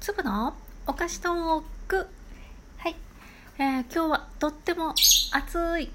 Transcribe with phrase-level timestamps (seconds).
[0.00, 0.54] 粒の
[0.86, 2.06] お菓子トーク
[2.78, 2.96] はい、
[3.58, 4.94] えー今日はとっても
[5.30, 5.90] 暑い。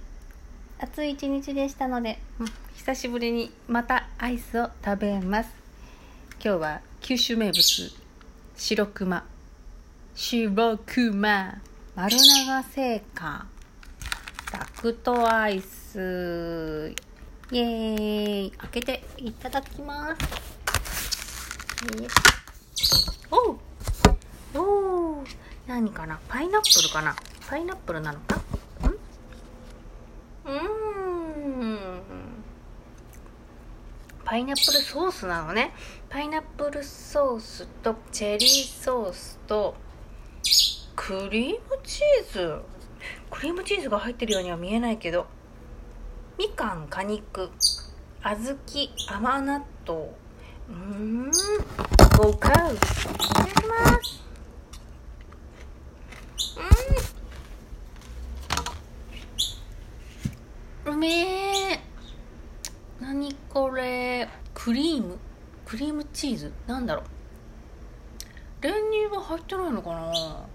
[0.80, 5.50] 暑い一日でしたので、うん久しぶりにまたアイスを食べます。
[6.34, 7.92] 今日は九州名物
[8.56, 9.26] 白熊。
[10.14, 11.62] 白熊。
[11.96, 13.48] 丸長製菓。
[14.52, 16.94] ダクトアイス。
[17.52, 18.52] イエーイ。
[18.52, 20.18] 開けていただきます。
[23.32, 23.65] おう
[25.68, 26.20] 何かな？
[26.28, 27.16] パイナップルかな？
[27.50, 28.36] パイナップルなのか？
[28.36, 28.42] ん？
[30.46, 31.80] うん。
[34.24, 35.74] パイナップルソースなのね。
[36.10, 39.76] パイナップルソースとチェリーソースと
[40.96, 42.62] クリームチーズ。
[43.32, 45.26] クリームチーズが入ってるようには見えないけど。
[46.38, 47.50] みかん果肉。
[48.24, 48.58] 小豆
[49.08, 50.10] 甘納豆。
[50.70, 51.32] うーん。
[52.18, 54.24] 豪華いただきます
[60.86, 61.08] うんうめ
[61.74, 61.80] え
[63.02, 65.18] 何これクリーム
[65.66, 68.64] クリームチーズなんだろう。
[68.64, 70.46] 練乳が入ってないのかな。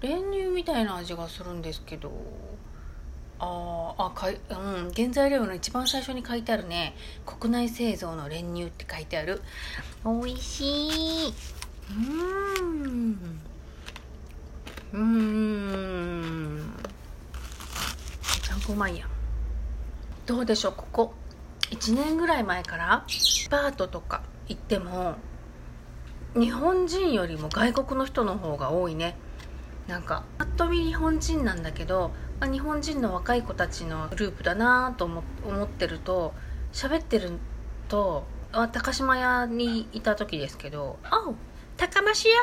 [0.00, 2.12] 練乳みたいな味がするんですけど。
[3.42, 6.94] ああかい、うん、原材料の一番最初に書いてあるね。
[7.24, 9.40] 国内製造の練乳って書いてある。
[10.04, 10.88] 美味し
[11.28, 11.34] い。
[12.58, 13.40] うん。
[14.92, 16.74] うん。
[18.42, 19.06] ちゃんこうまいや
[20.26, 21.14] どうでしょうここ。
[21.70, 25.14] 1年ぐらい前からデパートとか行っても
[26.34, 29.16] 日本人よりも外国の人の方が多いね
[29.88, 35.22] なんかぱっと見日本人なんだけど、まあ、日本人の若い子たちのグループだなと思
[35.64, 36.32] ってると
[36.72, 37.32] 喋ってる
[37.88, 41.34] とあ高島屋にいた時ですけど「おう
[41.76, 42.36] 高増屋？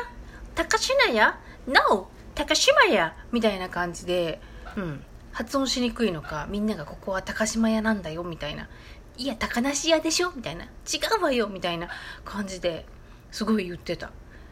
[0.54, 2.08] 高品屋 ?No!
[2.34, 4.40] 高島屋!」みたいな感じで、
[4.76, 8.68] うん、発音しにくいのかみんながここは高島屋なんだよみたいな
[9.16, 10.32] いや高梨屋でしょ？
[10.34, 10.68] みたいな違
[11.18, 11.88] うわよみたいな
[12.24, 12.84] 感じで
[13.30, 14.10] すごい言ってた。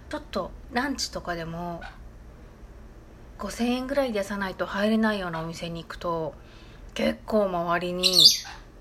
[0.08, 1.80] ちょっとランチとかでも
[3.38, 6.34] 5000円ぐらい出さないと入れないようなお店に行くと
[6.94, 8.14] 結構周りに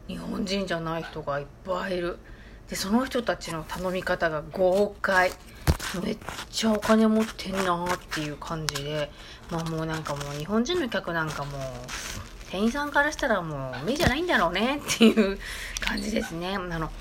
[0.07, 2.19] 日本人じゃない人がいっぱいいる。
[2.69, 5.31] でその人たちの頼み方が豪快。
[6.03, 6.17] めっ
[6.50, 9.11] ちゃお金持ってんなっていう感じで。
[9.50, 11.51] まあもうなんかもう日本人の客なんかも
[12.50, 15.39] 店員さんからしたらもう目じゃないんだろうねっていう
[15.81, 16.55] 感じですね。
[16.55, 16.91] あの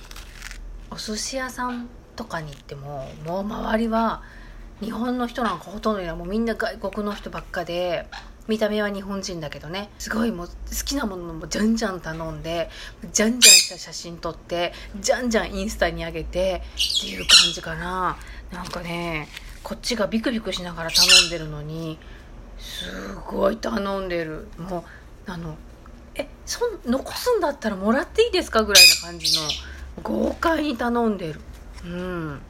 [0.91, 4.23] お寿司屋さんとかに行ってももう周りは
[4.81, 6.17] 日本の人なんかほとんどいない。
[6.17, 8.07] もうみんな外国の人ばっかで
[8.49, 9.89] 見た目は日本人だけどね。
[9.99, 10.53] すごいもう好
[10.85, 12.69] きなものもじゃんじゃん頼んで
[13.13, 18.17] じゃんじゃんした写真撮ってじゃんじゃんインスタに上げてっていう感じかな。
[18.53, 19.29] なんかね
[19.63, 21.99] こっちがビクビクしながら頼んでるのに
[22.59, 24.49] すごい頼んでる。
[24.59, 24.85] も
[25.27, 25.57] うあの
[26.17, 29.49] えそん残すんだったらもらっていいですかぐらいな感じの
[30.03, 31.41] 豪快に頼んでる。
[31.85, 32.41] うん。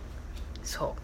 [0.62, 0.94] そ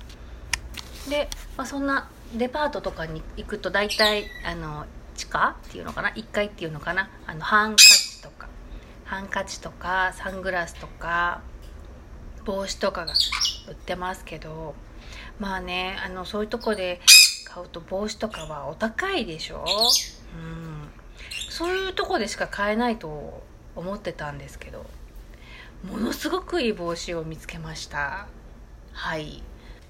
[1.06, 1.10] う。
[1.10, 4.86] で、まあ、そんなデパートとかに行くと大体あの
[5.16, 7.10] 地下っていうのかな？1階っていうのかな？
[7.26, 8.48] あのハンカチとか。
[9.04, 11.42] ハンカチとかサングラスとか
[12.44, 13.14] 帽子とかが
[13.68, 14.74] 売ってますけど。
[15.38, 17.00] まあねあのそういうとこで
[17.46, 19.64] 買うと帽子とかはお高いでしょ？
[19.64, 20.88] うん。
[21.48, 23.42] そういうとこでしか買えないと
[23.74, 24.86] 思ってたんですけど。
[25.84, 28.26] ものすごくいい帽子を見つけました。
[28.92, 29.42] はい。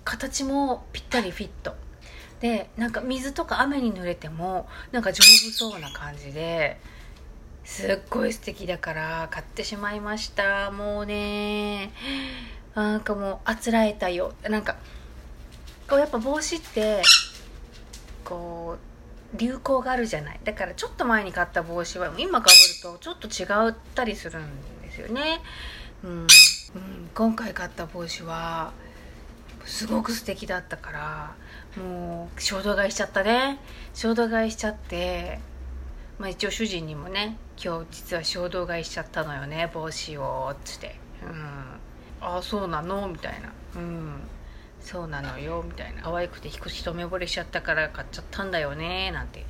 [0.04, 1.74] 形もぴったりフィット。
[2.40, 6.78] でなんか水とか雨に濡れてもなんか丈夫そうな感じで
[7.64, 10.70] すっごい素敵だから買ってしまいました。
[10.70, 11.92] もうね
[12.74, 14.32] なんかもうあつらえたよ。
[14.42, 14.76] なんか
[15.88, 17.02] こうやっぱ帽子って
[18.24, 18.78] こ
[19.34, 20.40] う流行があるじゃない。
[20.42, 22.46] だからちょっと前に買った帽子は今か
[22.82, 24.46] ぶるとちょっと違ったりするん
[24.82, 25.40] ですよね。
[26.04, 26.26] うん、うん、
[27.14, 28.72] 今回買った帽子は
[29.64, 31.34] すごく素敵だったから
[31.82, 33.58] もう衝動買いしちゃったね。
[33.94, 35.38] 衝動買いしちゃって
[36.18, 40.96] まあ一応主人にもね今日実は衝動買いしちゃったのよね帽子をっつって。
[41.22, 41.80] うん。
[42.22, 43.08] ああそうなの？
[43.08, 43.52] みたいな。
[43.76, 44.20] うん。
[44.80, 46.02] そうなのよみたいな。
[46.02, 49.44] 可愛くて一目惚れしちゃったから買っちゃったんだよねなんて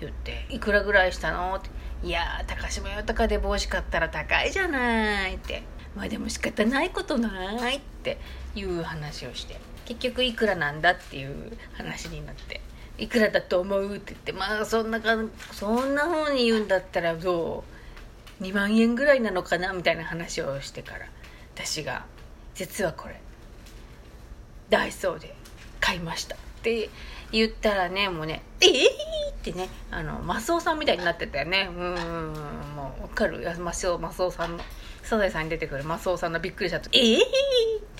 [0.00, 1.70] 言って「いくらぐらいしたの?」って
[2.06, 5.64] 「いやー高島屋とかで帽子買ったら高いじゃない」って
[5.96, 8.18] 「まあでも仕方ないことない」って
[8.54, 12.60] いう話をして結局いくらなんだっていう話になって
[12.98, 15.16] 「いくらだと思う?」って言ってまあそんなか
[15.52, 17.64] そんな風に言うんだったらど
[18.40, 21.06] う2万円ぐらいなのかなみたいな話をしてから
[21.54, 22.04] 私が
[22.54, 23.18] 「実はこれ
[24.68, 25.34] ダイソーで
[25.80, 26.90] 買いました」って
[27.32, 28.66] 言ったらねもうね「え？
[28.66, 28.74] えー!」
[29.50, 31.68] ってねあのマスオさんみたいになってたよね。
[31.70, 32.32] うん
[32.74, 33.58] もう分かる。
[33.60, 34.62] マスオマスオさんの
[35.02, 35.84] サザエさんに出てくる。
[35.84, 37.20] マスオさんのびっくりしたと「ええー!」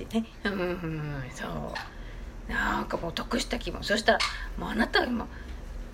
[0.04, 0.26] ってね。
[0.44, 2.52] うんそう。
[2.52, 3.82] なんかもう得した気も。
[3.82, 4.18] そしたら
[4.58, 5.26] もうあなた今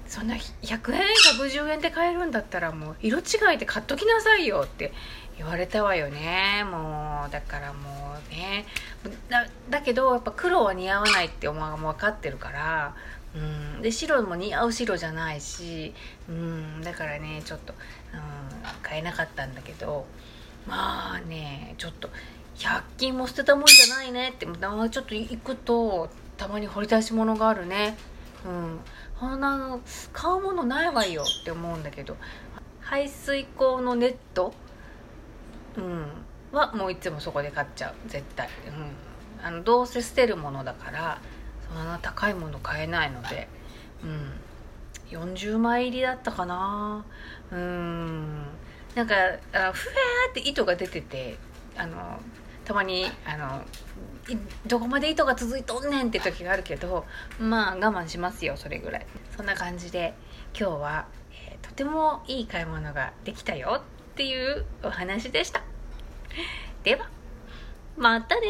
[0.06, 1.02] そんな100円
[1.38, 4.92] 110円で買えるんだったらもう色違いで買っときなさいよって
[5.38, 6.64] 言われたわよね。
[6.70, 8.66] もうだからもうね。
[9.28, 12.94] だだけどやっぱ黒は似合わないって思う分かってるから
[13.34, 13.82] うん。
[13.82, 15.94] で白も似合う白じゃないし
[16.28, 16.82] うん。
[16.82, 17.74] だからねちょっと、
[18.12, 18.20] うん、
[18.82, 20.06] 買えなかったんだけど
[20.66, 22.10] まあねちょっと
[22.56, 27.96] 100均も捨てたもんじゃないねってちょっと行くとたまに掘り出し物があるね。
[28.44, 28.80] うん。
[29.18, 29.78] こんな
[30.12, 32.16] 買うものないわよって思うんだけど
[32.80, 34.52] 排水口のネット
[35.76, 36.06] うん。
[36.52, 37.94] はもういつもそこで買っちゃう。
[38.08, 41.18] 絶対、うん、あのどうせ捨てるものだから
[41.72, 43.48] そんな高いもの買えないので。
[44.04, 44.32] うん。
[45.12, 47.04] 40枚入りだったかな。
[47.50, 48.46] うん。
[48.94, 51.38] なんかあふわーって糸が出てて
[51.76, 52.20] あの
[52.64, 53.62] たまにあの
[54.66, 57.06] どこまで糸が続いとんねんって時があるけど
[57.40, 59.06] まあ我慢しますよそれぐらい。
[59.36, 60.14] そんな感じで
[60.58, 65.62] 今日は、えー、とてもいい買い物ができたよっていうお話でした。
[66.84, 67.08] では
[67.96, 68.46] またね